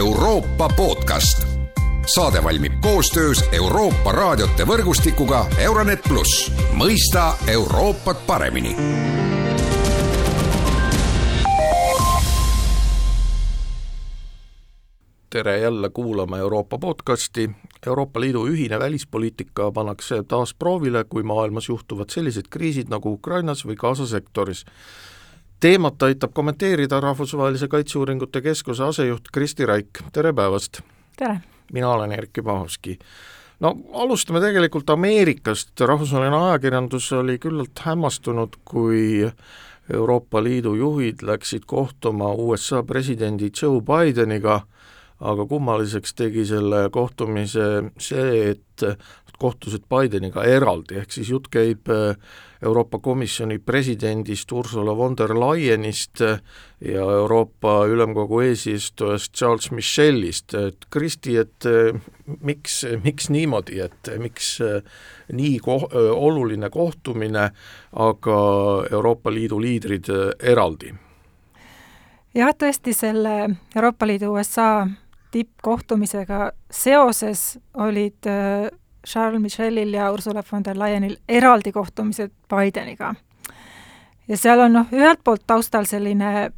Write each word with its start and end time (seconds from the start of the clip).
Euroopa 0.00 0.68
podcast. 0.76 1.46
saade 2.14 2.44
valmib 2.44 2.72
koostöös 2.80 3.44
Euroopa 3.52 4.12
raadiote 4.12 4.64
võrgustikuga 4.64 5.44
Euronet 5.58 6.00
pluss, 6.08 6.48
mõista 6.72 7.34
Euroopat 7.46 8.22
paremini 8.26 8.72
tere 15.30 15.58
jälle 15.58 15.90
kuulama 15.90 16.38
Euroopa 16.38 16.78
podcasti. 16.78 17.50
Euroopa 17.86 18.20
Liidu 18.20 18.46
ühine 18.46 18.78
välispoliitika 18.78 19.72
pannakse 19.72 20.22
taas 20.22 20.54
proovile, 20.54 21.04
kui 21.04 21.22
maailmas 21.22 21.68
juhtuvad 21.68 22.10
sellised 22.10 22.48
kriisid 22.50 22.88
nagu 22.88 23.12
Ukrainas 23.12 23.66
või 23.66 23.76
Gaza 23.76 24.06
sektoris. 24.06 24.64
Teemat 25.60 26.02
aitab 26.02 26.32
kommenteerida 26.32 27.00
Rahvusvahelise 27.00 27.68
Kaitseuuringute 27.68 28.40
Keskuse 28.40 28.84
asejuht 28.84 29.28
Kristi 29.32 29.66
Raik, 29.66 30.00
tere 30.12 30.32
päevast! 30.32 30.80
tere! 31.16 31.40
mina 31.72 31.90
olen 31.90 32.12
Erkki 32.12 32.42
Pahovski. 32.42 32.98
no 33.60 33.76
alustame 33.92 34.40
tegelikult 34.40 34.90
Ameerikast, 34.90 35.80
rahvusvaheline 35.80 36.36
ajakirjandus 36.36 37.12
oli 37.12 37.38
küllalt 37.38 37.84
hämmastunud, 37.84 38.56
kui 38.64 39.30
Euroopa 39.92 40.42
Liidu 40.42 40.74
juhid 40.74 41.22
läksid 41.22 41.62
kohtuma 41.66 42.32
USA 42.32 42.82
presidendi 42.82 43.50
Joe 43.62 43.80
Bideniga 43.80 44.62
aga 45.20 45.46
kummaliseks 45.46 46.14
tegi 46.16 46.46
selle 46.48 46.86
kohtumise 46.92 47.90
see, 48.00 48.54
et 48.54 48.86
nad 48.86 49.36
kohtusid 49.38 49.84
Bideniga 49.92 50.44
eraldi, 50.44 51.02
ehk 51.02 51.12
siis 51.12 51.28
jutt 51.28 51.52
käib 51.52 51.92
äh, 51.92 52.16
Euroopa 52.62 52.98
Komisjoni 52.98 53.58
presidendist 53.58 54.52
Ursula 54.52 54.96
von 54.96 55.16
der 55.16 55.32
Leyenist 55.34 56.20
ja 56.80 57.04
Euroopa 57.04 57.86
Ülemkogu 57.86 58.40
eesistujast 58.40 59.32
Charles 59.34 59.70
Michelist, 59.70 60.54
et 60.54 60.86
Kristi, 60.90 61.36
et 61.40 61.66
äh, 61.66 61.96
miks, 62.40 62.82
miks 63.04 63.30
niimoodi, 63.30 63.80
et 63.80 64.12
miks 64.18 64.58
äh, 64.60 64.82
nii 65.32 65.58
ko-, 65.64 65.88
oluline 66.14 66.70
kohtumine, 66.70 67.50
aga 67.92 68.40
Euroopa 68.90 69.32
Liidu 69.32 69.60
liidrid 69.60 70.12
eraldi? 70.40 70.92
jah, 72.34 72.52
tõesti, 72.54 72.92
selle 72.94 73.36
Euroopa 73.74 74.06
Liidu 74.06 74.34
USA 74.36 74.86
tippkohtumisega 75.30 76.50
seoses 76.70 77.58
olid 77.74 78.26
äh, 78.26 78.68
Charles 79.06 79.40
Michelil 79.40 79.94
ja 79.94 80.12
Ursula 80.12 80.42
von 80.52 80.64
der 80.64 80.78
Leyenil 80.78 81.16
eraldi 81.28 81.72
kohtumised 81.72 82.30
Bideniga. 82.48 83.14
ja 84.28 84.36
seal 84.36 84.60
on 84.60 84.72
noh, 84.72 84.86
ühelt 84.92 85.24
poolt 85.24 85.46
taustal 85.46 85.84
selline 85.84 86.52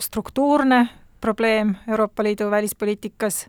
struktuurne 0.00 0.88
probleem 1.20 1.74
Euroopa 1.88 2.22
Liidu 2.22 2.50
välispoliitikas 2.50 3.48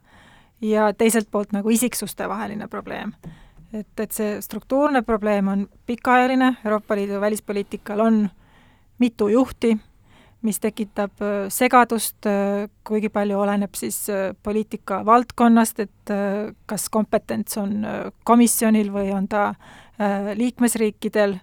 ja 0.61 0.93
teiselt 0.93 1.31
poolt 1.31 1.51
nagu 1.51 1.69
isiksustevaheline 1.69 2.67
probleem. 2.67 3.13
et, 3.73 3.99
et 3.99 4.11
see 4.11 4.41
struktuurne 4.41 5.01
probleem 5.01 5.47
on 5.47 5.69
pikaajaline, 5.85 6.57
Euroopa 6.65 6.95
Liidu 6.95 7.21
välispoliitikal 7.21 7.99
on 7.99 8.29
mitu 8.99 9.27
juhti, 9.27 9.77
mis 10.41 10.59
tekitab 10.59 11.21
segadust, 11.53 12.25
kuigi 12.87 13.09
palju 13.13 13.39
oleneb 13.43 13.75
siis 13.77 14.07
poliitika 14.43 15.01
valdkonnast, 15.05 15.79
et 15.83 16.13
kas 16.65 16.87
kompetents 16.89 17.59
on 17.61 17.85
komisjonil 18.25 18.89
või 18.93 19.11
on 19.13 19.27
ta 19.29 19.51
liikmesriikidel, 20.37 21.37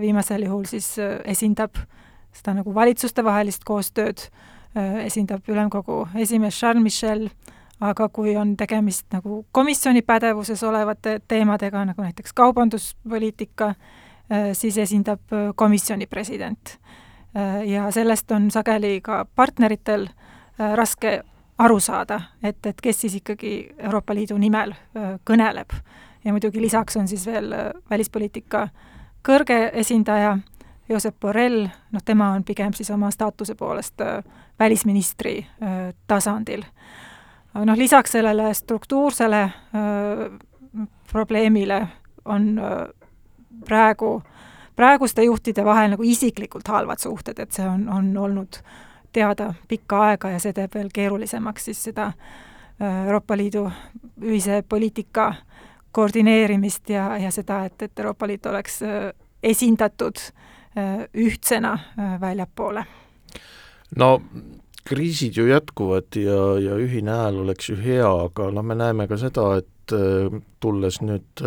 viimasel 0.00 0.44
juhul 0.44 0.66
siis 0.68 0.90
esindab 1.24 1.80
seda 2.36 2.58
nagu 2.58 2.74
valitsustevahelist 2.74 3.64
koostööd, 3.64 4.28
esindab 5.06 5.48
ülemkogu 5.48 6.02
esimees 6.20 6.58
Charles 6.60 6.84
Michel, 6.84 7.28
aga 7.80 8.08
kui 8.12 8.36
on 8.36 8.56
tegemist 8.58 9.06
nagu 9.14 9.44
komisjoni 9.54 10.02
pädevuses 10.02 10.62
olevate 10.66 11.20
teemadega, 11.30 11.84
nagu 11.92 12.04
näiteks 12.04 12.34
kaubanduspoliitika, 12.36 13.72
siis 14.52 14.78
esindab 14.78 15.38
komisjoni 15.56 16.06
president. 16.06 16.74
Äh, 16.74 17.07
ja 17.64 17.90
sellest 17.90 18.30
on 18.30 18.50
sageli 18.50 19.00
ka 19.00 19.24
partneritel 19.34 20.08
äh, 20.08 20.74
raske 20.74 21.22
aru 21.58 21.80
saada, 21.80 22.20
et, 22.42 22.66
et 22.66 22.80
kes 22.80 23.00
siis 23.00 23.14
ikkagi 23.14 23.70
Euroopa 23.78 24.14
Liidu 24.14 24.38
nimel 24.38 24.72
äh, 24.72 25.18
kõneleb. 25.24 25.74
ja 26.24 26.32
muidugi 26.32 26.60
lisaks 26.60 26.96
on 26.96 27.08
siis 27.08 27.26
veel 27.26 27.54
välispoliitika 27.90 28.68
kõrge 29.28 29.70
esindaja 29.72 30.38
Josep 30.88 31.20
Borrell, 31.20 31.68
noh 31.92 32.02
tema 32.04 32.32
on 32.32 32.44
pigem 32.44 32.72
siis 32.72 32.90
oma 32.90 33.10
staatuse 33.10 33.54
poolest 33.54 34.00
välisministri 34.58 35.46
tasandil. 36.06 36.64
noh, 37.54 37.76
lisaks 37.76 38.12
sellele 38.12 38.54
struktuursele 38.54 39.50
probleemile 41.12 41.88
on 42.24 42.60
praegu 43.64 44.16
äh, 44.16 44.27
praeguste 44.78 45.24
juhtide 45.26 45.64
vahel 45.66 45.90
nagu 45.96 46.06
isiklikult 46.06 46.68
halvad 46.70 47.02
suhted, 47.02 47.40
et 47.42 47.54
see 47.54 47.66
on, 47.66 47.88
on 47.90 48.12
olnud 48.16 48.60
teada 49.12 49.52
pikka 49.68 50.02
aega 50.10 50.30
ja 50.34 50.42
see 50.42 50.54
teeb 50.54 50.76
veel 50.78 50.92
keerulisemaks 50.94 51.70
siis 51.70 51.80
seda 51.88 52.12
äh, 52.12 53.06
Euroopa 53.06 53.36
Liidu 53.36 53.64
ühise 54.22 54.62
poliitika 54.68 55.32
koordineerimist 55.96 56.92
ja, 56.94 57.10
ja 57.18 57.32
seda, 57.34 57.64
et, 57.66 57.82
et 57.82 57.98
Euroopa 57.98 58.28
Liit 58.30 58.46
oleks 58.46 58.78
äh, 58.86 59.10
esindatud 59.42 60.22
äh, 60.22 61.08
ühtsena 61.14 61.78
väljapoole. 62.20 62.84
no 63.96 64.12
kriisid 64.84 65.36
ju 65.36 65.48
jätkuvad 65.48 66.16
ja, 66.16 66.42
ja 66.62 66.78
ühine 66.78 67.18
hääl 67.18 67.42
oleks 67.42 67.68
ju 67.68 67.76
hea, 67.82 68.08
aga 68.28 68.50
noh, 68.54 68.64
me 68.64 68.78
näeme 68.78 69.08
ka 69.08 69.18
seda, 69.20 69.50
et 69.58 69.96
tulles 70.60 71.00
nüüd 71.00 71.42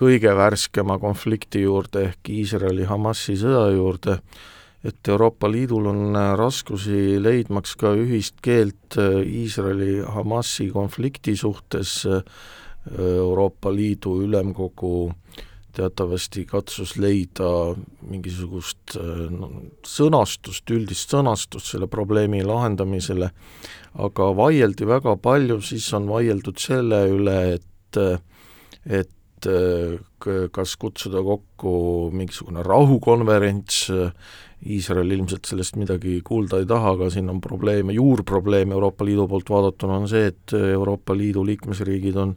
kõige 0.00 0.32
värskema 0.36 0.96
konflikti 1.00 1.66
juurde 1.66 2.06
ehk 2.08 2.30
Iisraeli-Hamasi 2.32 3.36
sõja 3.40 3.66
juurde, 3.74 4.16
et 4.84 5.08
Euroopa 5.12 5.50
Liidul 5.50 5.90
on 5.90 6.16
äh, 6.16 6.32
raskusi 6.40 7.18
leidmaks 7.20 7.76
ka 7.80 7.92
ühist 7.98 8.40
keelt 8.44 8.96
äh, 8.96 9.20
Iisraeli-Hamasi 9.20 10.70
konflikti 10.72 11.36
suhtes, 11.36 12.06
äh, 12.08 12.22
Euroopa 12.96 13.68
Liidu 13.74 14.22
Ülemkogu 14.24 15.12
teatavasti 15.76 16.46
katsus 16.48 16.96
leida 16.98 17.50
mingisugust 18.08 18.96
no, 19.30 19.50
sõnastust, 19.86 20.64
üldist 20.72 21.12
sõnastust 21.12 21.68
selle 21.74 21.86
probleemi 21.92 22.40
lahendamisele, 22.42 23.28
aga 24.00 24.30
vaieldi 24.40 24.88
väga 24.88 25.14
palju, 25.20 25.60
siis 25.60 25.86
on 25.94 26.08
vaieldud 26.08 26.58
selle 26.58 27.04
üle, 27.12 27.38
et 27.60 28.00
et 28.88 29.12
et 29.46 30.28
kas 30.52 30.76
kutsuda 30.76 31.22
kokku 31.24 31.72
mingisugune 32.12 32.64
rahukonverents, 32.66 33.88
Iisrael 34.60 35.14
ilmselt 35.14 35.48
sellest 35.48 35.78
midagi 35.80 36.18
kuulda 36.20 36.58
ei 36.60 36.66
taha, 36.68 36.92
aga 36.92 37.06
siin 37.08 37.30
on 37.32 37.38
probleeme, 37.40 37.94
juurprobleem 37.96 38.74
Euroopa 38.76 39.06
Liidu 39.08 39.24
poolt 39.28 39.48
vaadatuna 39.48 39.96
on 40.02 40.08
see, 40.10 40.26
et 40.28 40.52
Euroopa 40.52 41.16
Liidu 41.16 41.46
liikmesriigid 41.48 42.18
on 42.20 42.34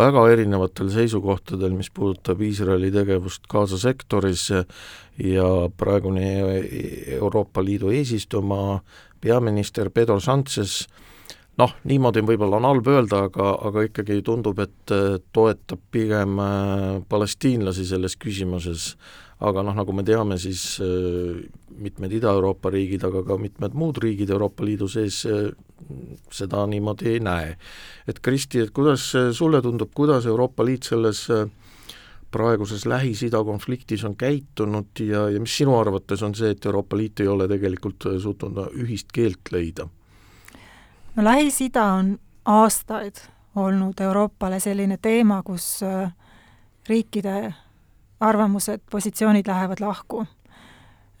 väga 0.00 0.24
erinevatel 0.32 0.90
seisukohtadel, 0.90 1.76
mis 1.78 1.92
puudutab 1.94 2.42
Iisraeli 2.42 2.90
tegevust 2.94 3.46
Gaza 3.50 3.78
sektoris 3.78 4.48
ja 4.50 5.46
praegune 5.78 6.32
Euroopa 7.20 7.62
Liidu 7.64 7.94
eesistuja, 7.94 8.80
peaminister 9.20 9.90
Pedro 9.94 10.18
Sanchez 10.20 10.88
noh, 11.60 11.72
niimoodi 11.88 12.22
võib-olla 12.24 12.58
on 12.60 12.68
halb 12.68 12.88
öelda, 12.90 13.24
aga, 13.28 13.52
aga 13.68 13.84
ikkagi 13.88 14.20
tundub, 14.26 14.60
et 14.62 14.94
äh, 14.94 15.18
toetab 15.34 15.82
pigem 15.92 16.38
äh, 16.42 17.00
palestiinlasi 17.10 17.86
selles 17.88 18.16
küsimuses, 18.20 18.94
aga 19.44 19.64
noh, 19.66 19.76
nagu 19.76 19.94
me 19.96 20.04
teame, 20.06 20.38
siis 20.40 20.64
äh, 20.84 21.40
mitmed 21.80 22.12
Ida-Euroopa 22.16 22.72
riigid, 22.72 23.04
aga 23.08 23.24
ka 23.26 23.38
mitmed 23.40 23.76
muud 23.78 24.00
riigid 24.02 24.32
Euroopa 24.32 24.66
Liidu 24.66 24.88
sees 24.90 25.22
seda 26.30 26.66
niimoodi 26.68 27.14
ei 27.14 27.22
näe. 27.24 27.54
et 28.06 28.18
Kristi, 28.20 28.60
et 28.60 28.70
kuidas 28.74 29.12
sulle 29.32 29.62
tundub, 29.62 29.90
kuidas 29.94 30.26
Euroopa 30.26 30.64
Liit 30.64 30.84
selles 30.90 31.24
praeguses 32.30 32.84
Lähis-Ida 32.86 33.40
konfliktis 33.44 34.04
on 34.04 34.14
käitunud 34.16 35.00
ja, 35.00 35.28
ja 35.32 35.40
mis 35.40 35.56
sinu 35.56 35.78
arvates 35.78 36.22
on 36.22 36.34
see, 36.36 36.52
et 36.52 36.66
Euroopa 36.66 36.98
Liit 37.00 37.24
ei 37.24 37.32
ole 37.32 37.48
tegelikult 37.48 38.10
suutnud 38.20 38.76
ühist 38.76 39.10
keelt 39.14 39.50
leida? 39.54 39.88
No 41.20 41.24
Lähis-Ida 41.24 41.84
on 41.84 42.18
aastaid 42.44 43.14
olnud 43.56 44.00
Euroopale 44.00 44.60
selline 44.60 44.96
teema, 45.02 45.42
kus 45.42 45.82
äh, 45.82 46.12
riikide 46.88 47.54
arvamused, 48.20 48.80
positsioonid 48.90 49.46
lähevad 49.46 49.80
lahku. 49.80 50.20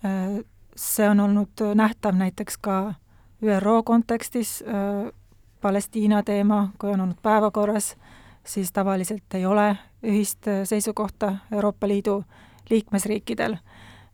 Äh, 0.04 0.44
see 0.76 1.08
on 1.08 1.20
olnud 1.20 1.64
nähtav 1.74 2.14
näiteks 2.16 2.56
ka 2.58 2.94
ÜRO 3.42 3.82
kontekstis, 3.82 4.64
äh, 4.66 5.12
Palestiina 5.60 6.22
teema, 6.22 6.70
kui 6.78 6.90
on 6.90 7.00
olnud 7.00 7.20
päevakorras, 7.22 7.96
siis 8.44 8.72
tavaliselt 8.72 9.34
ei 9.34 9.46
ole 9.46 9.76
ühist 10.02 10.46
seisukohta 10.64 11.36
Euroopa 11.52 11.88
Liidu 11.88 12.24
liikmesriikidel. 12.70 13.56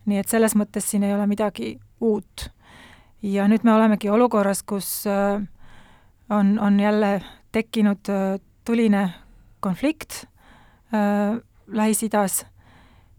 nii 0.07 0.19
et 0.19 0.29
selles 0.29 0.55
mõttes 0.55 0.91
siin 0.91 1.03
ei 1.03 1.15
ole 1.15 1.27
midagi 1.27 1.79
uut. 2.01 2.51
ja 3.23 3.49
nüüd 3.49 3.63
me 3.63 3.75
olemegi 3.75 4.11
olukorras, 4.11 4.63
kus 4.63 5.07
äh, 5.07 5.47
on, 6.31 6.59
on 6.59 6.81
jälle 6.81 7.23
tekkinud 7.53 7.99
tuline 8.65 9.11
konflikt 9.61 10.25
äh, 10.95 11.41
Lähis-Idas 11.67 12.47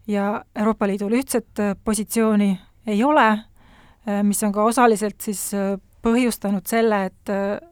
ja 0.08 0.46
Euroopa 0.56 0.88
Liidul 0.88 1.12
ühtset 1.12 1.60
positsiooni 1.84 2.60
ei 2.88 3.04
ole 3.04 3.28
äh,, 3.28 4.24
mis 4.24 4.44
on 4.44 4.52
ka 4.52 4.64
osaliselt 4.64 5.22
siis 5.22 5.54
äh, 5.54 5.80
põhjustanud 6.02 6.68
selle, 6.68 7.06
et 7.06 7.30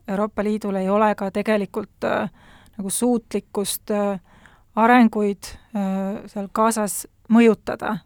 Euroopa 0.08 0.44
Liidul 0.44 0.76
ei 0.76 0.90
ole 0.90 1.14
ka 1.16 1.32
tegelikult 1.32 2.04
äh, 2.04 2.30
nagu 2.78 2.90
suutlikkust 2.90 3.92
äh, 3.92 4.20
arenguid 4.76 5.52
äh, 5.76 6.26
seal 6.32 6.50
Gazas 6.54 7.06
mõjutada 7.32 7.98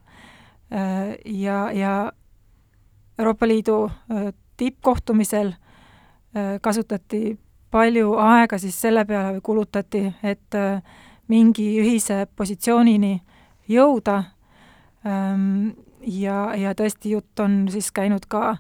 äh,. 0.74 1.18
ja, 1.25 1.72
ja 1.74 2.12
Euroopa 3.20 3.48
Liidu 3.48 3.86
äh, 3.88 4.30
tippkohtumisel 4.58 5.48
äh, 5.48 5.69
kasutati 6.62 7.38
palju 7.72 8.14
aega 8.18 8.58
siis 8.58 8.78
selle 8.81 9.06
peale 9.06 9.36
või 9.38 9.44
kulutati, 9.46 10.04
et 10.24 10.58
äh, 10.58 10.81
mingi 11.30 11.68
ühise 11.81 12.26
positsioonini 12.36 13.20
jõuda. 13.70 14.24
Ähm, 15.06 15.72
ja, 16.02 16.50
ja 16.58 16.74
tõesti 16.76 17.14
jutt 17.14 17.40
on 17.40 17.68
siis 17.72 17.92
käinud 17.96 18.26
ka 18.28 18.58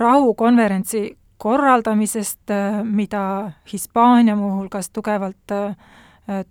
rahukonverentsi 0.00 1.16
korraldamisest, 1.40 2.50
äh, 2.50 2.82
mida 2.84 3.52
Hispaania 3.72 4.36
muuhulgas 4.36 4.90
tugevalt 4.90 5.58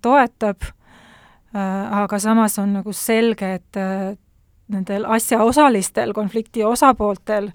toetab, 0.02 0.64
aga 1.54 2.18
samas 2.20 2.58
on 2.60 2.74
nagu 2.76 2.92
selge, 2.92 3.54
et 3.54 3.78
nendel 4.68 5.06
asjaosalistel, 5.08 6.12
konflikti 6.12 6.64
osapooltel 6.68 7.48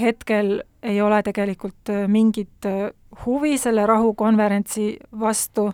hetkel 0.00 0.62
ei 0.82 1.00
ole 1.04 1.18
tegelikult 1.22 1.90
mingit 2.08 2.64
huvi 3.24 3.58
selle 3.58 3.86
rahukonverentsi 3.86 4.96
vastu 5.20 5.66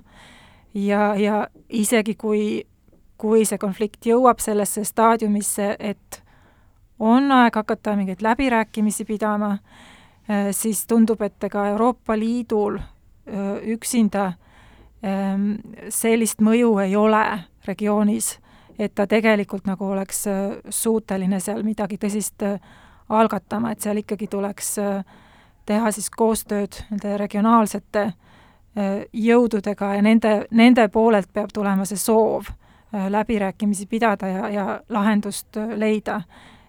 ja, 0.75 1.15
ja 1.15 1.49
isegi 1.69 2.15
kui, 2.15 2.65
kui 3.19 3.45
see 3.49 3.59
konflikt 3.59 4.07
jõuab 4.07 4.41
sellesse 4.43 4.85
staadiumisse, 4.85 5.75
et 5.79 6.23
on 6.99 7.33
aeg 7.33 7.57
hakata 7.57 7.97
mingeid 7.97 8.25
läbirääkimisi 8.25 9.05
pidama, 9.05 9.59
äh, 10.31 10.51
siis 10.51 10.87
tundub, 10.87 11.23
et 11.23 11.45
ega 11.45 11.69
Euroopa 11.69 12.19
Liidul 12.19 12.79
äh, 12.79 12.87
üksinda 13.77 14.33
ähm, 15.05 15.53
sellist 15.89 16.41
mõju 16.41 16.77
ei 16.85 16.97
ole 16.97 17.25
regioonis, 17.67 18.37
et 18.79 18.95
ta 18.95 19.07
tegelikult 19.07 19.67
nagu 19.67 19.93
oleks 19.93 20.27
äh, 20.27 20.59
suuteline 20.69 21.41
seal 21.41 21.63
midagi 21.65 21.99
tõsist 22.01 22.45
algatama, 23.09 23.73
et 23.73 23.81
seal 23.81 24.01
ikkagi 24.03 24.27
tuleks 24.31 24.77
äh, 24.83 25.05
teha 25.67 25.91
siis 25.95 26.11
koostööd 26.11 26.81
nende 26.91 27.17
regionaalsete 27.21 28.05
äh, 28.07 29.03
jõududega 29.13 29.95
ja 29.97 30.03
nende, 30.03 30.37
nende 30.51 30.89
poolelt 30.93 31.33
peab 31.33 31.53
tulema 31.55 31.87
see 31.87 32.01
soov 32.01 32.51
äh, 32.51 33.09
läbirääkimisi 33.13 33.87
pidada 33.87 34.31
ja, 34.31 34.49
ja 34.49 34.67
lahendust 34.89 35.57
leida. 35.77 36.21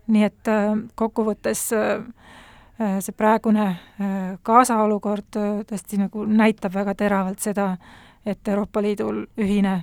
nii 0.07 0.23
et 0.23 0.49
kokkuvõttes 0.95 1.61
see 1.67 3.13
praegune 3.17 3.65
Gaza 4.43 4.77
olukord 4.79 5.35
tõesti 5.67 5.97
nagu 5.99 6.23
näitab 6.23 6.71
väga 6.73 6.93
teravalt 6.95 7.43
seda, 7.43 7.73
et 8.25 8.47
Euroopa 8.47 8.81
Liidul 8.81 9.25
ühine, 9.37 9.81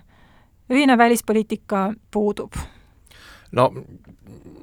ühine 0.71 0.97
välispoliitika 0.99 1.93
puudub 2.11 2.57
no 3.55 3.71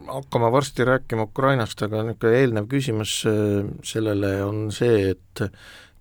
hakkame 0.07 0.51
varsti 0.51 0.85
rääkima 0.85 1.23
Ukrainast, 1.23 1.81
aga 1.81 2.03
niisugune 2.03 2.39
eelnev 2.39 2.67
küsimus 2.71 3.21
äh, 3.29 3.67
sellele 3.83 4.33
on 4.43 4.71
see, 4.75 5.11
et 5.13 5.43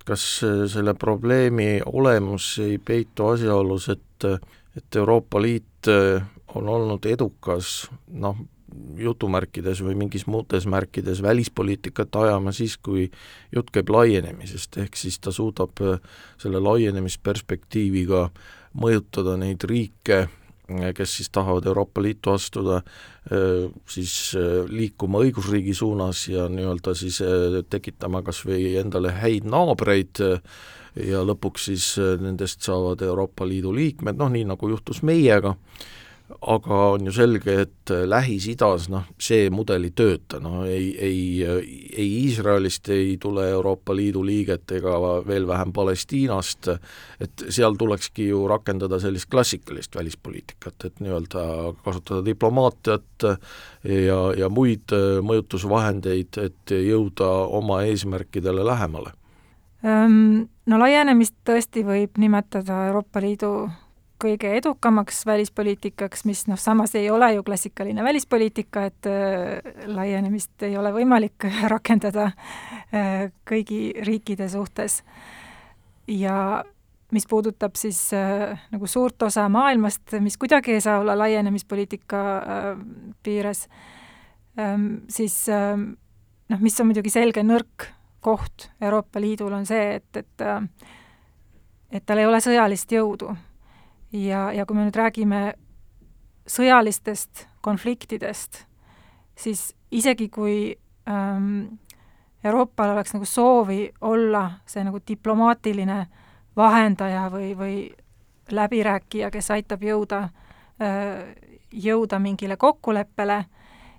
kas 0.07 0.25
äh, 0.47 0.65
selle 0.71 0.95
probleemi 0.99 1.81
olemus 1.87 2.57
ei 2.63 2.79
peitu 2.79 3.31
asjaolus, 3.35 3.89
et, 3.95 4.29
et 4.77 4.97
Euroopa 4.97 5.43
Liit 5.43 5.91
äh, 5.91 6.25
on 6.55 6.69
olnud 6.69 7.07
edukas 7.07 7.91
noh, 8.09 8.41
jutumärkides 8.99 9.83
või 9.83 9.97
mingis 9.99 10.27
muudes 10.31 10.67
märkides 10.71 11.23
välispoliitikat 11.23 12.17
ajama 12.17 12.53
siis, 12.55 12.77
kui 12.79 13.09
jutt 13.55 13.71
käib 13.75 13.91
laienemisest, 13.91 14.79
ehk 14.83 14.99
siis 14.99 15.19
ta 15.19 15.33
suudab 15.35 15.79
selle 16.39 16.63
laienemisperspektiiviga 16.63 18.29
mõjutada 18.79 19.35
neid 19.41 19.67
riike, 19.67 20.29
kes 20.97 21.17
siis 21.19 21.31
tahavad 21.35 21.67
Euroopa 21.67 22.03
Liitu 22.03 22.33
astuda, 22.35 22.81
siis 23.91 24.13
liikuma 24.71 25.21
õigusriigi 25.25 25.75
suunas 25.77 26.25
ja 26.31 26.47
nii-öelda 26.49 26.95
siis 26.97 27.21
tekitama 27.71 28.23
kas 28.27 28.43
või 28.47 28.75
endale 28.81 29.13
häid 29.21 29.49
naabreid 29.51 30.23
ja 30.97 31.23
lõpuks 31.27 31.69
siis 31.71 31.89
nendest 32.21 32.65
saavad 32.67 33.03
Euroopa 33.07 33.49
Liidu 33.49 33.75
liikmed, 33.77 34.19
noh 34.19 34.31
nii, 34.33 34.47
nagu 34.51 34.71
juhtus 34.73 35.03
meiega, 35.07 35.55
aga 36.41 36.77
on 36.95 37.07
ju 37.09 37.13
selge, 37.15 37.55
et 37.65 37.93
Lähis-Idas 38.07 38.89
noh, 38.93 39.07
see 39.21 39.49
mudel 39.53 39.89
ei 39.89 39.93
tööta, 39.97 40.41
no 40.43 40.63
ei, 40.69 40.91
ei, 40.95 41.43
ei 41.45 42.09
Iisraelist 42.25 42.91
ei 42.95 43.17
tule 43.21 43.49
Euroopa 43.51 43.95
Liidu 43.97 44.23
liiget 44.27 44.73
ega 44.79 44.97
veel 45.27 45.49
vähem 45.49 45.73
Palestiinast, 45.77 46.71
et 47.21 47.45
seal 47.49 47.77
tulekski 47.81 48.31
ju 48.31 48.45
rakendada 48.51 49.01
sellist 49.03 49.31
klassikalist 49.31 49.97
välispoliitikat, 49.97 50.89
et 50.89 51.03
nii-öelda 51.03 51.45
kasutada 51.85 52.25
diplomaatiat 52.27 53.29
ja, 53.29 54.21
ja 54.39 54.49
muid 54.53 54.95
mõjutusvahendeid, 55.27 56.41
et 56.47 56.77
jõuda 56.77 57.31
oma 57.61 57.83
eesmärkidele 57.89 58.65
lähemale. 58.67 59.17
No 59.81 60.79
laienemist 60.79 61.39
tõesti 61.49 61.83
võib 61.87 62.19
nimetada 62.21 62.85
Euroopa 62.91 63.23
Liidu 63.25 63.55
kõige 64.21 64.53
edukamaks 64.59 65.23
välispoliitikaks, 65.27 66.25
mis 66.29 66.45
noh, 66.51 66.59
samas 66.61 66.95
ei 66.99 67.11
ole 67.11 67.33
ju 67.35 67.45
klassikaline 67.47 68.05
välispoliitika, 68.05 68.85
et 68.91 69.09
äh, 69.09 69.87
laienemist 69.91 70.67
ei 70.67 70.77
ole 70.79 70.93
võimalik 70.95 71.47
rakendada 71.75 72.31
äh, 72.31 73.31
kõigi 73.49 73.91
riikide 74.07 74.49
suhtes. 74.49 75.03
ja 76.11 76.65
mis 77.13 77.27
puudutab 77.27 77.75
siis 77.79 78.13
äh, 78.15 78.61
nagu 78.71 78.87
suurt 78.87 79.23
osa 79.23 79.49
maailmast, 79.49 80.19
mis 80.21 80.37
kuidagi 80.39 80.77
ei 80.79 80.81
saa 80.81 81.01
olla 81.01 81.19
laienemispoliitika 81.19 82.21
äh, 82.37 82.69
piires 83.23 83.69
ähm,, 84.59 85.03
siis 85.09 85.49
äh, 85.49 85.77
noh, 86.49 86.61
mis 86.61 86.81
on 86.81 86.91
muidugi 86.91 87.11
selge 87.11 87.43
nõrk 87.43 87.91
koht 88.21 88.71
Euroopa 88.81 89.21
Liidul, 89.21 89.53
on 89.53 89.67
see, 89.67 89.95
et, 89.97 90.17
et 90.17 90.45
äh, 90.45 90.61
et 91.91 92.07
tal 92.07 92.21
ei 92.23 92.27
ole 92.27 92.41
sõjalist 92.43 92.93
jõudu 92.93 93.33
ja, 94.13 94.53
ja 94.53 94.67
kui 94.67 94.77
me 94.77 94.87
nüüd 94.87 94.97
räägime 94.97 95.43
sõjalistest 96.51 97.47
konfliktidest, 97.63 98.65
siis 99.39 99.71
isegi 99.91 100.29
kui 100.29 100.75
ähm, 101.09 101.79
Euroopal 102.45 102.95
oleks 102.95 103.13
nagu 103.15 103.29
soovi 103.29 103.91
olla 104.01 104.47
see 104.67 104.85
nagu 104.85 105.01
diplomaatiline 105.09 106.07
vahendaja 106.57 107.29
või, 107.33 107.53
või 107.57 107.75
läbirääkija, 108.51 109.31
kes 109.31 109.51
aitab 109.51 109.85
jõuda 109.85 110.23
äh,, 110.81 111.31
jõuda 111.71 112.19
mingile 112.19 112.57
kokkuleppele, 112.57 113.45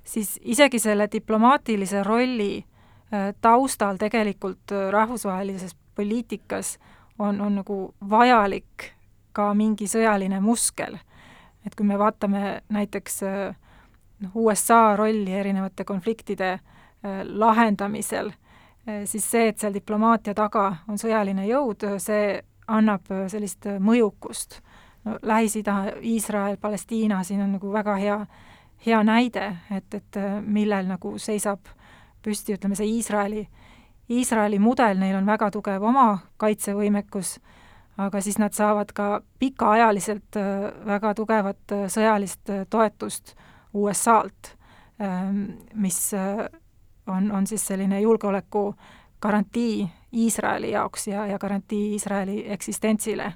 siis 0.03 0.36
isegi 0.41 0.80
selle 0.80 1.08
diplomaatilise 1.12 2.03
rolli 2.03 2.58
äh, 2.60 3.32
taustal 3.41 4.01
tegelikult 4.01 4.74
äh, 4.74 4.89
rahvusvahelises 4.91 5.75
poliitikas 5.96 6.80
on, 7.20 7.41
on 7.41 7.62
nagu 7.62 7.94
vajalik 8.10 8.91
ka 9.33 9.53
mingi 9.53 9.88
sõjaline 9.88 10.41
muskel. 10.41 10.97
et 11.65 11.75
kui 11.75 11.85
me 11.85 11.97
vaatame 12.00 12.61
näiteks 12.69 13.21
noh, 14.21 14.31
USA 14.35 14.95
rolli 14.95 15.33
erinevate 15.33 15.83
konfliktide 15.83 16.51
äh, 16.51 16.61
lahendamisel, 17.23 18.31
äh, 18.88 19.03
siis 19.05 19.31
see, 19.31 19.47
et 19.47 19.59
seal 19.59 19.73
diplomaatia 19.73 20.33
taga 20.38 20.67
on 20.88 20.97
sõjaline 21.01 21.45
jõud, 21.50 21.85
see 21.97 22.41
annab 22.67 23.09
sellist 23.27 23.67
mõjukust. 23.79 24.61
no 25.03 25.17
Lähis-Ida, 25.21 25.97
Iisrael, 26.01 26.57
Palestiina, 26.57 27.23
siin 27.23 27.41
on 27.41 27.51
nagu 27.57 27.71
väga 27.73 27.95
hea, 27.95 28.19
hea 28.85 29.03
näide, 29.03 29.57
et, 29.71 29.93
et 29.93 30.19
millel 30.45 30.88
nagu 30.88 31.17
seisab 31.19 31.59
püsti, 32.21 32.53
ütleme 32.53 32.75
see 32.77 32.88
Iisraeli, 32.88 33.47
Iisraeli 34.09 34.59
mudel, 34.59 35.00
neil 35.00 35.15
on 35.17 35.25
väga 35.25 35.50
tugev 35.51 35.83
oma 35.83 36.19
kaitsevõimekus 36.38 37.39
aga 38.05 38.22
siis 38.22 38.38
nad 38.39 38.53
saavad 38.53 38.91
ka 38.93 39.22
pikaajaliselt 39.39 40.36
äh, 40.36 40.86
väga 40.86 41.13
tugevat 41.13 41.72
äh, 41.72 41.86
sõjalist 41.91 42.50
äh, 42.50 42.65
toetust 42.70 43.36
USA-lt, 43.74 44.55
ähm, 45.01 45.43
mis 45.74 46.12
on, 47.08 47.31
on 47.31 47.48
siis 47.48 47.63
selline 47.67 48.01
julgeoleku 48.01 48.74
garantii 49.22 49.89
Iisraeli 50.13 50.72
jaoks 50.72 51.08
ja, 51.08 51.25
ja 51.25 51.39
garantii 51.39 51.93
Iisraeli 51.93 52.43
eksistentsile, 52.51 53.31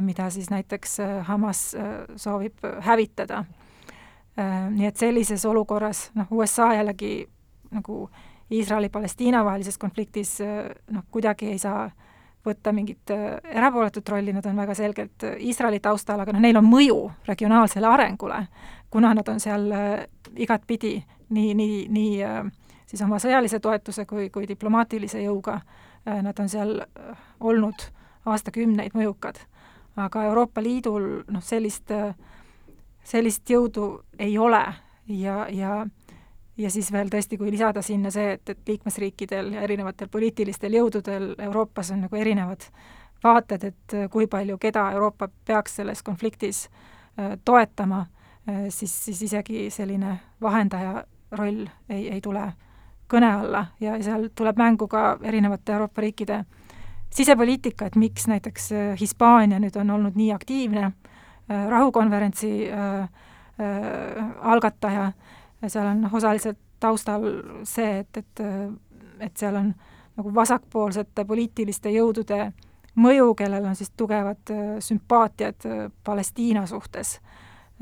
mida 0.00 0.26
siis 0.30 0.50
näiteks 0.50 0.98
Hamas 1.24 1.76
soovib 2.16 2.60
hävitada. 2.80 3.44
Nii 4.70 4.86
et 4.86 5.00
sellises 5.00 5.44
olukorras 5.48 6.10
noh, 6.14 6.26
USA 6.30 6.74
jällegi 6.74 7.28
nagu 7.70 8.10
Iisraeli-Palestiina 8.50 9.44
vahelises 9.44 9.78
konfliktis 9.78 10.38
noh, 10.90 11.06
kuidagi 11.10 11.54
ei 11.54 11.58
saa 11.58 11.88
võtta 12.44 12.72
mingit 12.72 13.10
erapooletut 13.10 14.08
rolli, 14.08 14.32
nad 14.36 14.46
on 14.46 14.56
väga 14.56 14.74
selgelt 14.76 15.24
Iisraeli 15.38 15.80
taustal, 15.80 16.20
aga 16.20 16.34
noh, 16.34 16.42
neil 16.44 16.58
on 16.60 16.66
mõju 16.68 16.98
regionaalsele 17.28 17.88
arengule, 17.88 18.42
kuna 18.90 19.14
nad 19.16 19.28
on 19.28 19.40
seal 19.40 19.70
igatpidi 20.36 20.98
nii, 21.30 21.54
nii, 21.54 21.78
nii 21.88 22.12
siis 22.86 23.02
oma 23.02 23.18
sõjalise 23.22 23.60
toetuse 23.60 24.04
kui, 24.06 24.28
kui 24.30 24.48
diplomaatilise 24.48 25.22
jõuga, 25.24 25.58
nad 26.04 26.38
on 26.40 26.48
seal 26.52 26.76
olnud 27.40 27.88
aastakümneid 28.30 28.94
mõjukad. 28.96 29.40
aga 29.96 30.24
Euroopa 30.24 30.62
Liidul 30.62 31.22
noh, 31.30 31.42
sellist, 31.42 31.90
sellist 33.04 33.50
jõudu 33.50 34.02
ei 34.18 34.38
ole 34.38 34.62
ja, 35.08 35.46
ja 35.50 35.86
ja 36.56 36.70
siis 36.70 36.92
veel 36.92 37.10
tõesti, 37.10 37.38
kui 37.38 37.50
lisada 37.50 37.82
sinna 37.82 38.10
see, 38.14 38.34
et, 38.36 38.48
et 38.48 38.68
liikmesriikidel 38.68 39.52
ja 39.56 39.62
erinevatel 39.66 40.08
poliitilistel 40.08 40.76
jõududel 40.78 41.32
Euroopas 41.48 41.90
on 41.94 42.04
nagu 42.06 42.16
erinevad 42.16 42.66
vaated, 43.24 43.64
et 43.64 43.96
kui 44.12 44.26
palju 44.30 44.58
keda 44.60 44.90
Euroopa 44.92 45.28
peaks 45.46 45.80
selles 45.80 46.02
konfliktis 46.02 46.68
äh, 46.68 47.38
toetama 47.44 48.04
äh,, 48.48 48.66
siis, 48.68 48.94
siis 49.04 49.22
isegi 49.22 49.70
selline 49.70 50.18
vahendaja 50.42 51.04
roll 51.32 51.64
ei, 51.88 52.08
ei 52.12 52.20
tule 52.20 52.52
kõne 53.10 53.30
alla. 53.40 53.66
Ja 53.80 53.96
seal 54.02 54.28
tuleb 54.34 54.58
mängu 54.60 54.88
ka 54.88 55.18
erinevate 55.22 55.72
Euroopa 55.72 56.04
riikide 56.04 56.44
sisepoliitika, 57.14 57.86
et 57.86 57.96
miks 57.96 58.28
näiteks 58.30 58.72
äh, 58.72 58.92
Hispaania 59.00 59.58
nüüd 59.62 59.76
on 59.80 59.90
olnud 59.90 60.18
nii 60.18 60.32
aktiivne 60.34 60.84
äh, 60.86 61.66
rahukonverentsi 61.70 62.52
äh, 62.68 63.00
äh, 63.02 64.26
algataja 64.40 65.08
äh,, 65.10 65.32
seal 65.68 65.86
on 65.86 66.04
noh, 66.04 66.14
osaliselt 66.14 66.58
taustal 66.80 67.24
see, 67.64 67.98
et, 68.02 68.16
et, 68.16 68.40
et 69.20 69.36
seal 69.36 69.56
on 69.56 69.72
nagu 70.16 70.34
vasakpoolsete 70.34 71.24
poliitiliste 71.24 71.90
jõudude 71.94 72.52
mõju, 72.94 73.34
kellel 73.38 73.66
on 73.66 73.76
siis 73.76 73.92
tugevad 73.96 74.50
äh, 74.50 74.76
sümpaatiad 74.84 75.66
äh, 75.66 75.84
Palestiina 76.04 76.66
suhtes. 76.66 77.20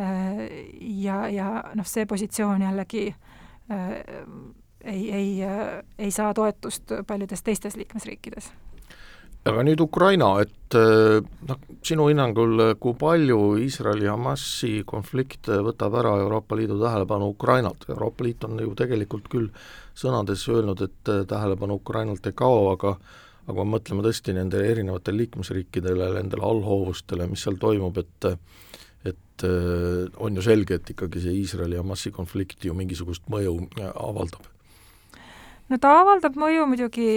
Äh, 0.00 0.44
ja, 0.80 1.26
ja 1.28 1.48
noh, 1.74 1.86
see 1.86 2.06
positsioon 2.06 2.62
jällegi 2.62 3.04
ei, 4.84 5.12
ei, 5.14 5.28
ei 5.98 6.10
saa 6.10 6.34
toetust 6.34 6.90
paljudes 7.06 7.42
teistes 7.46 7.76
liikmesriikides 7.78 8.50
aga 9.48 9.62
nüüd 9.66 9.80
Ukraina, 9.82 10.28
et 10.42 10.76
eh, 10.78 11.18
noh, 11.48 11.62
sinu 11.82 12.06
hinnangul, 12.10 12.76
kui 12.82 12.94
palju 12.98 13.38
Iisraeli-Hamasi 13.64 14.84
konflikt 14.88 15.50
võtab 15.66 15.96
ära 15.98 16.14
Euroopa 16.22 16.58
Liidu 16.58 16.78
tähelepanu 16.80 17.32
Ukrainalt, 17.34 17.88
Euroopa 17.90 18.26
Liit 18.26 18.46
on 18.46 18.60
ju 18.62 18.74
tegelikult 18.78 19.26
küll 19.32 19.50
sõnades 19.98 20.44
öelnud, 20.50 20.84
et 20.86 21.10
eh, 21.10 21.24
tähelepanu 21.28 21.80
Ukrainalt 21.82 22.26
ei 22.30 22.38
kao, 22.38 22.70
aga 22.76 22.96
aga 23.42 23.56
kui 23.56 23.66
me 23.66 23.74
mõtleme 23.74 24.04
tõesti 24.06 24.32
nendele 24.36 24.68
erinevatele 24.70 25.24
liikmesriikidele, 25.24 26.12
nendele 26.14 26.44
allhoovustele, 26.46 27.26
mis 27.26 27.42
seal 27.42 27.58
toimub, 27.58 27.98
et 27.98 28.28
et 29.02 29.44
eh, 29.48 30.06
on 30.22 30.38
ju 30.38 30.46
selge, 30.46 30.78
et 30.78 30.94
ikkagi 30.94 31.24
see 31.24 31.34
Iisraeli-Hamasi 31.40 32.14
konflikt 32.14 32.62
ju 32.62 32.78
mingisugust 32.78 33.26
mõju 33.32 33.58
avaldab? 33.90 34.46
no 35.66 35.78
ta 35.82 35.96
avaldab 36.04 36.38
mõju 36.38 36.68
muidugi 36.70 37.08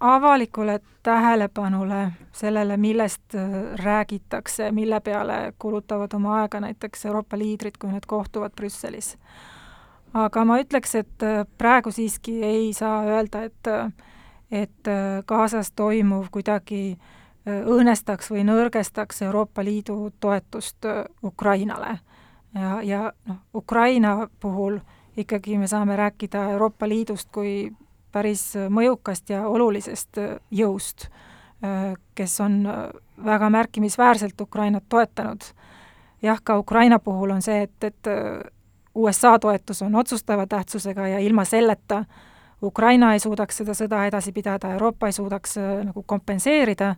avalikule 0.00 0.80
tähelepanule, 1.02 2.12
sellele, 2.32 2.76
millest 2.76 3.34
äh, 3.34 3.40
räägitakse, 3.84 4.72
mille 4.72 5.00
peale 5.00 5.52
kulutavad 5.58 6.12
oma 6.14 6.40
aega 6.40 6.60
näiteks 6.60 7.06
Euroopa 7.06 7.38
liidrid, 7.38 7.72
kui 7.78 7.92
nad 7.92 8.06
kohtuvad 8.06 8.52
Brüsselis. 8.56 9.16
aga 10.14 10.44
ma 10.44 10.58
ütleks, 10.58 10.94
et 10.94 11.22
äh, 11.22 11.46
praegu 11.58 11.90
siiski 11.90 12.44
ei 12.44 12.72
saa 12.72 13.02
öelda, 13.02 13.42
et 13.42 13.66
äh, 13.66 13.92
et 14.50 14.88
Gazas 15.26 15.68
toimuv 15.72 16.24
kuidagi 16.30 16.98
õõnestaks 17.46 18.32
või 18.32 18.42
nõrgestaks 18.44 19.22
Euroopa 19.22 19.64
Liidu 19.64 20.10
toetust 20.20 20.86
Ukrainale. 21.22 21.98
ja, 22.54 22.82
ja 22.82 23.12
noh, 23.26 23.36
Ukraina 23.54 24.28
puhul 24.40 24.80
ikkagi 25.16 25.58
me 25.58 25.66
saame 25.66 25.96
rääkida 25.96 26.50
Euroopa 26.50 26.88
Liidust 26.88 27.30
kui 27.32 27.70
päris 28.12 28.44
mõjukast 28.68 29.30
ja 29.30 29.46
olulisest 29.48 30.18
jõust, 30.50 31.08
kes 32.14 32.40
on 32.40 32.62
väga 33.24 33.50
märkimisväärselt 33.50 34.40
Ukrainat 34.40 34.84
toetanud. 34.88 35.44
jah, 36.22 36.40
ka 36.44 36.58
Ukraina 36.58 36.98
puhul 36.98 37.30
on 37.30 37.42
see, 37.42 37.62
et, 37.62 37.84
et 37.84 38.08
USA 38.94 39.38
toetus 39.38 39.82
on 39.82 39.94
otsustava 39.94 40.46
tähtsusega 40.46 41.08
ja 41.08 41.18
ilma 41.18 41.44
selleta 41.44 42.04
Ukraina 42.62 43.12
ei 43.12 43.20
suudaks 43.20 43.56
seda 43.56 43.74
sõda 43.74 44.04
edasi 44.06 44.32
pidada, 44.32 44.72
Euroopa 44.72 45.06
ei 45.08 45.12
suudaks 45.12 45.56
nagu 45.84 46.02
kompenseerida 46.02 46.94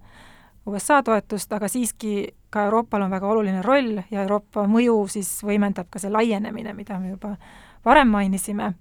USA 0.66 1.02
toetust, 1.02 1.52
aga 1.52 1.69
siiski 1.69 2.28
ka 2.50 2.64
Euroopal 2.64 3.02
on 3.02 3.11
väga 3.11 3.26
oluline 3.26 3.62
roll 3.62 3.99
ja 4.11 4.23
Euroopa 4.23 4.66
mõju 4.71 5.07
siis 5.11 5.31
võimendab 5.47 5.90
ka 5.90 5.99
see 6.02 6.11
laienemine, 6.11 6.75
mida 6.75 6.99
me 6.99 7.14
juba 7.14 7.37
varem 7.85 8.11
mainisime 8.11 8.73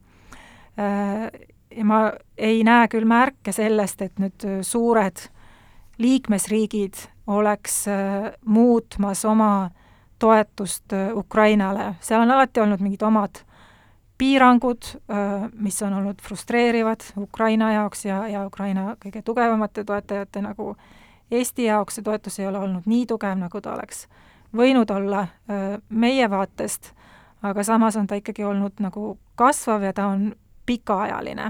ja 1.75 1.85
ma 1.85 2.11
ei 2.37 2.63
näe 2.63 2.87
küll 2.91 3.07
märke 3.07 3.53
sellest, 3.55 4.01
et 4.01 4.19
nüüd 4.21 4.45
äh, 4.47 4.59
suured 4.65 5.27
liikmesriigid 6.01 7.05
oleks 7.31 7.85
äh, 7.91 8.31
muutmas 8.45 9.25
oma 9.25 9.69
toetust 10.19 10.93
äh, 10.93 11.11
Ukrainale, 11.17 11.95
seal 12.01 12.23
on 12.23 12.31
alati 12.31 12.61
olnud 12.61 12.83
mingid 12.83 13.05
omad 13.07 13.43
piirangud, 14.21 14.85
mis 15.57 15.79
on 15.81 15.95
olnud 15.97 16.19
frustreerivad 16.21 17.01
Ukraina 17.17 17.71
jaoks 17.73 18.03
ja, 18.05 18.19
ja 18.29 18.43
Ukraina 18.45 18.91
kõige 19.01 19.23
tugevamate 19.25 19.81
toetajate 19.81 20.43
nagu 20.45 20.75
Eesti 21.31 21.65
jaoks. 21.65 21.95
See 21.97 22.05
toetus 22.05 22.37
ei 22.37 22.45
ole 22.45 22.59
olnud 22.61 22.85
nii 22.85 23.07
tugev, 23.09 23.33
nagu 23.41 23.61
ta 23.65 23.73
oleks 23.73 24.03
võinud 24.53 24.93
olla 24.93 25.23
meie 25.89 26.29
vaatest, 26.29 26.91
aga 27.41 27.65
samas 27.65 27.97
on 27.97 28.05
ta 28.05 28.19
ikkagi 28.21 28.45
olnud 28.45 28.77
nagu 28.85 29.15
kasvav 29.41 29.89
ja 29.89 29.93
ta 29.97 30.05
on 30.13 30.35
pikaajaline 30.69 31.49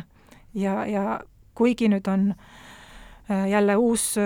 ja, 0.53 0.85
ja 0.85 1.19
kuigi 1.55 1.89
nüüd 1.91 2.07
on 2.07 2.31
äh, 2.31 3.49
jälle 3.49 3.75
uus 3.77 4.17
äh, 4.17 4.25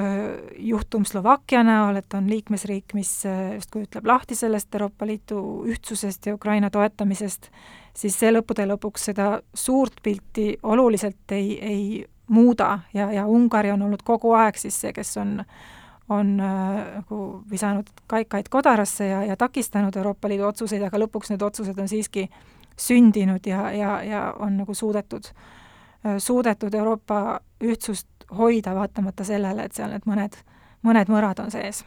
juhtum 0.58 1.06
Slovakkia 1.06 1.64
näol, 1.64 1.96
et 1.96 2.14
on 2.14 2.30
liikmesriik, 2.30 2.94
mis 2.94 3.26
äh, 3.26 3.54
justkui 3.58 3.86
ütleb 3.86 4.08
lahti 4.08 4.36
sellest 4.36 4.76
Euroopa 4.76 5.08
Liidu 5.08 5.40
ühtsusest 5.72 6.26
ja 6.26 6.36
Ukraina 6.36 6.70
toetamisest, 6.70 7.50
siis 7.96 8.20
see 8.20 8.34
lõppude 8.34 8.68
lõpuks 8.70 9.10
seda 9.12 9.40
suurt 9.54 10.02
pilti 10.04 10.54
oluliselt 10.64 11.32
ei, 11.32 11.58
ei 11.62 11.88
muuda. 12.28 12.80
Ja, 12.94 13.12
ja 13.14 13.26
Ungari 13.28 13.72
on 13.72 13.86
olnud 13.86 14.02
kogu 14.04 14.34
aeg 14.34 14.58
siis 14.58 14.82
see, 14.82 14.94
kes 14.94 15.18
on 15.22 15.42
on 16.10 16.36
nagu 16.38 17.20
äh, 17.26 17.50
visanud 17.50 17.88
kaikaid 18.08 18.50
kodarasse 18.54 19.08
ja, 19.08 19.24
ja 19.26 19.36
takistanud 19.38 19.96
Euroopa 19.98 20.30
Liidu 20.30 20.46
otsuseid, 20.46 20.84
aga 20.86 21.00
lõpuks 21.02 21.34
need 21.34 21.42
otsused 21.42 21.80
on 21.82 21.90
siiski 21.90 22.28
sündinud 22.78 23.48
ja, 23.50 23.72
ja, 23.74 23.96
ja 24.06 24.26
on 24.38 24.60
nagu 24.62 24.74
suudetud 24.78 25.32
äh, 25.32 25.65
suudetud 26.18 26.74
Euroopa 26.74 27.40
ühtsust 27.64 28.08
hoida, 28.38 28.76
vaatamata 28.76 29.24
sellele, 29.24 29.66
et 29.66 29.78
seal 29.78 29.94
need 29.94 30.08
mõned, 30.10 30.38
mõned 30.86 31.12
mõrad 31.12 31.42
on 31.44 31.54
sees? 31.54 31.84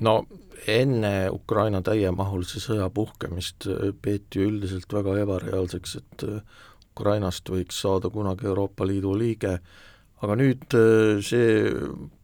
no 0.00 0.24
enne 0.70 1.30
Ukraina 1.30 1.80
täiemahulise 1.86 2.60
sõja 2.62 2.88
puhkemist 2.90 3.68
äh, 3.70 3.90
peeti 4.02 4.42
üldiselt 4.42 4.92
väga 4.92 5.18
ebareaalseks, 5.22 5.96
et 6.00 6.28
äh, 6.28 6.62
Ukrainast 6.94 7.50
võiks 7.50 7.80
saada 7.82 8.10
kunagi 8.10 8.46
Euroopa 8.46 8.86
Liidu 8.86 9.16
liige, 9.18 9.58
aga 10.22 10.36
nüüd 10.38 10.74
see 11.26 11.72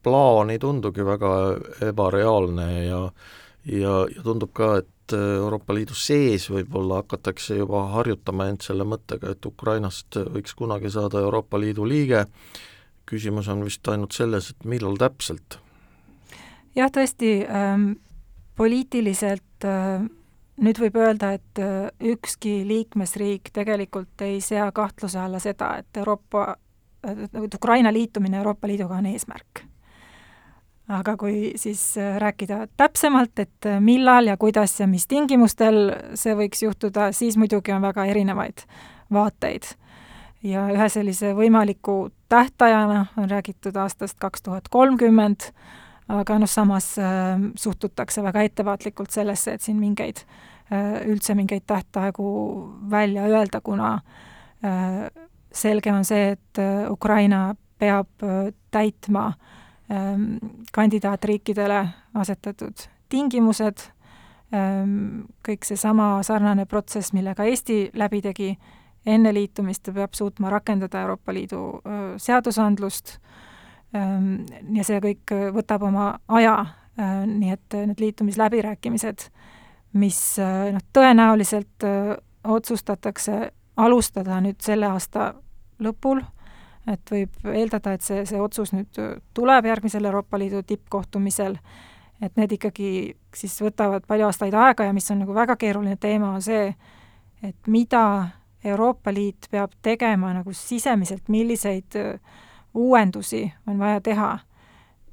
plaan 0.02 0.52
ei 0.55 0.61
tundugi 0.62 1.02
väga 1.05 1.31
ebareaalne 1.90 2.69
ja 2.87 3.00
ja, 3.67 3.95
ja 4.14 4.23
tundub 4.25 4.52
ka, 4.57 4.71
et 4.81 4.89
et 5.11 5.19
äh, 5.19 5.37
Euroopa 5.37 5.75
Liidu 5.75 5.95
sees 5.95 6.49
võib-olla 6.50 7.00
hakatakse 7.02 7.57
juba 7.59 7.85
harjutama 7.95 8.49
end 8.50 8.62
selle 8.64 8.85
mõttega, 8.85 9.35
et 9.35 9.47
Ukrainast 9.47 10.17
võiks 10.35 10.55
kunagi 10.55 10.90
saada 10.90 11.21
Euroopa 11.21 11.59
Liidu 11.61 11.87
liige, 11.88 12.25
küsimus 13.07 13.49
on 13.49 13.64
vist 13.64 13.87
ainult 13.88 14.14
selles, 14.14 14.50
et 14.50 14.64
millal 14.64 14.99
täpselt? 15.00 15.59
jah, 16.76 16.90
tõesti 16.90 17.40
ähm,, 17.49 17.93
poliitiliselt 18.57 19.67
äh, 19.67 20.05
nüüd 20.61 20.79
võib 20.79 21.00
öelda, 21.00 21.33
et 21.38 21.62
äh, 21.62 21.90
ükski 22.12 22.61
liikmesriik 22.69 23.50
tegelikult 23.52 24.23
ei 24.23 24.40
sea 24.45 24.71
kahtluse 24.73 25.19
alla 25.19 25.40
seda, 25.43 25.76
et 25.83 26.02
Euroopa, 26.02 26.55
et 27.02 27.55
Ukraina 27.55 27.93
liitumine 27.93 28.38
Euroopa 28.43 28.69
Liiduga 28.69 29.00
on 29.00 29.11
eesmärk 29.11 29.69
aga 30.90 31.16
kui 31.16 31.52
siis 31.56 31.82
äh, 31.99 32.16
rääkida 32.20 32.66
täpsemalt, 32.76 33.38
et 33.38 33.66
äh, 33.66 33.80
millal 33.80 34.26
ja 34.26 34.37
kuidas 34.37 34.80
ja 34.80 34.88
mis 34.90 35.06
tingimustel 35.11 35.92
see 36.18 36.35
võiks 36.38 36.64
juhtuda, 36.64 37.11
siis 37.16 37.38
muidugi 37.38 37.73
on 37.75 37.82
väga 37.85 38.04
erinevaid 38.11 38.64
vaateid. 39.12 39.76
ja 40.42 40.64
ühe 40.73 40.88
sellise 40.88 41.35
võimaliku 41.37 42.11
tähtajana 42.32 43.06
on 43.20 43.30
räägitud 43.30 43.76
aastast 43.76 44.18
kaks 44.18 44.42
tuhat 44.42 44.68
kolmkümmend, 44.68 45.50
aga 46.09 46.38
noh, 46.38 46.49
samas 46.49 46.94
äh, 46.99 47.38
suhtutakse 47.54 48.23
väga 48.23 48.42
ettevaatlikult 48.49 49.11
sellesse, 49.11 49.52
et 49.54 49.62
siin 49.62 49.78
mingeid 49.78 50.25
äh,, 50.73 51.06
üldse 51.06 51.35
mingeid 51.35 51.66
tähtaegu 51.66 52.26
välja 52.90 53.28
öelda, 53.28 53.61
kuna 53.61 54.00
selge 55.52 55.92
on 55.92 56.04
see, 56.04 56.35
et 56.35 56.59
Ukraina 56.92 57.54
peab 57.80 58.20
täitma 58.70 59.23
äh, 59.28 59.35
ähm, 59.35 59.60
kandidaatriikidele 60.73 61.80
asetatud 62.14 62.85
tingimused, 63.11 63.82
ähm, 64.54 65.25
kõik 65.47 65.66
seesama 65.66 66.20
sarnane 66.23 66.66
protsess, 66.70 67.12
millega 67.12 67.47
Eesti 67.49 67.88
läbi 67.99 68.20
tegi, 68.23 68.50
enne 69.06 69.32
liitumist 69.35 69.82
ta 69.82 69.94
peab 69.97 70.14
suutma 70.14 70.50
rakendada 70.52 71.02
Euroopa 71.02 71.35
Liidu 71.35 71.62
seadusandlust 72.20 73.16
ja 73.90 74.85
see 74.85 74.99
kõik 75.02 75.32
võtab 75.56 75.82
oma 75.88 76.11
aja, 76.28 76.59
nii 77.26 77.54
et 77.54 77.76
need 77.88 78.02
liitumisläbirääkimised, 78.04 79.25
mis 79.97 80.20
noh, 80.38 80.85
tõenäoliselt 80.92 81.88
otsustatakse 82.44 83.38
alustada 83.80 84.40
nüüd 84.44 84.61
selle 84.62 84.90
aasta 84.92 85.32
lõpul, 85.80 86.20
et 86.88 87.12
võib 87.12 87.52
eeldada, 87.52 87.92
et 87.94 88.04
see, 88.04 88.25
see 88.26 88.40
otsus 88.40 88.72
nüüd 88.72 89.00
tuleb 89.37 89.68
järgmisel 89.68 90.04
Euroopa 90.08 90.38
Liidu 90.40 90.62
tippkohtumisel, 90.66 91.58
et 92.22 92.37
need 92.37 92.52
ikkagi 92.56 92.90
siis 93.37 93.56
võtavad 93.62 94.06
palju 94.08 94.28
aastaid 94.28 94.54
aega 94.56 94.88
ja 94.88 94.96
mis 94.96 95.10
on 95.12 95.22
nagu 95.25 95.34
väga 95.37 95.56
keeruline 95.60 95.96
teema, 96.00 96.34
on 96.37 96.44
see, 96.44 96.70
et 97.42 97.68
mida 97.68 98.04
Euroopa 98.64 99.12
Liit 99.12 99.49
peab 99.50 99.72
tegema 99.82 100.32
nagu 100.37 100.52
sisemiselt, 100.52 101.28
milliseid 101.28 101.96
uuendusi 102.75 103.52
on 103.66 103.78
vaja 103.78 104.00
teha 104.00 104.38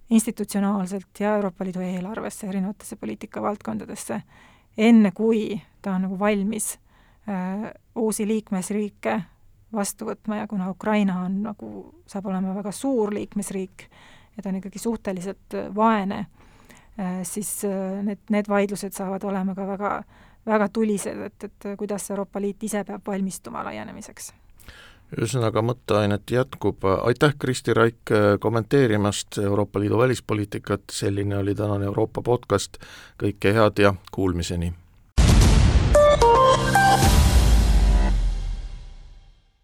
institutsionaalselt 0.09 1.19
ja 1.19 1.36
Euroopa 1.36 1.65
Liidu 1.65 1.79
eelarvesse, 1.79 2.47
erinevatesse 2.47 2.95
poliitikavaldkondadesse, 2.95 4.21
enne 4.77 5.12
kui 5.12 5.62
ta 5.81 5.95
on 5.95 6.07
nagu 6.07 6.19
valmis 6.19 6.77
äh, 7.29 7.71
uusi 7.95 8.27
liikmesriike 8.27 9.21
vastu 9.74 10.07
võtma 10.07 10.41
ja 10.41 10.47
kuna 10.47 10.69
Ukraina 10.71 11.21
on 11.25 11.41
nagu, 11.50 11.71
saab 12.07 12.29
olema 12.31 12.55
väga 12.55 12.71
suur 12.71 13.13
liikmesriik 13.13 13.88
ja 14.38 14.43
ta 14.43 14.50
on 14.50 14.59
ikkagi 14.62 14.79
suhteliselt 14.79 15.55
äh, 15.55 15.69
vaene 15.75 16.19
äh,, 17.00 17.21
siis 17.24 17.65
äh, 17.65 18.00
need, 18.03 18.24
need 18.29 18.50
vaidlused 18.50 18.95
saavad 18.95 19.24
olema 19.27 19.55
ka 19.55 19.67
väga, 19.67 19.93
väga 20.45 20.69
tulised, 20.74 21.21
et, 21.29 21.43
et 21.43 21.71
kuidas 21.77 22.12
Euroopa 22.12 22.41
Liit 22.41 22.63
ise 22.63 22.83
peab 22.88 23.07
valmistuma 23.07 23.65
laienemiseks. 23.67 24.33
Ühesõnaga, 25.17 25.62
mõtteainet 25.63 26.31
jätkub, 26.31 26.83
aitäh, 26.83 27.31
Kristi 27.39 27.71
Raik, 27.74 28.12
kommenteerimast 28.43 29.38
Euroopa 29.39 29.79
Liidu 29.79 30.01
välispoliitikat, 30.01 30.83
selline 30.91 31.38
oli 31.38 31.55
tänane 31.55 31.88
Euroopa 31.88 32.21
podcast, 32.21 32.75
kõike 33.24 33.55
head 33.55 33.79
ja 33.79 33.93
kuulmiseni! 34.12 34.74